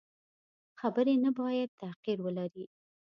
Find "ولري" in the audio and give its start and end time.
2.25-2.65